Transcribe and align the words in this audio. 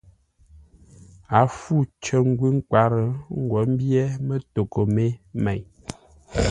A 1.39 1.41
fû 1.57 1.75
cər 2.03 2.21
ngwʉ̂ 2.31 2.49
ńkwǎr 2.57 2.93
ńgwó 3.39 3.59
ḿbyé 3.73 4.03
mətoghʼə́ 4.27 4.85
mé 4.95 5.05
mêi. 5.43 5.61